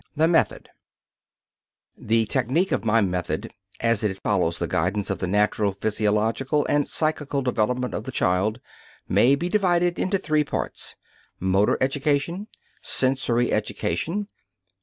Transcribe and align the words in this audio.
THE 0.15 0.27
METHOD 0.27 0.67
The 1.95 2.25
technique 2.25 2.71
of 2.71 2.83
my 2.83 3.01
method 3.01 3.53
as 3.81 4.03
it 4.03 4.19
follows 4.19 4.57
the 4.57 4.67
guidance 4.67 5.11
of 5.11 5.19
the 5.19 5.27
natural 5.27 5.73
physiological 5.73 6.65
and 6.65 6.87
psychical 6.87 7.43
development 7.43 7.93
of 7.93 8.05
the 8.05 8.11
child, 8.11 8.59
may 9.07 9.35
be 9.35 9.47
divided 9.47 9.99
into 9.99 10.17
three 10.17 10.43
parts: 10.43 10.95
Motor 11.39 11.77
education. 11.81 12.47
Sensory 12.81 13.51
education. 13.51 14.27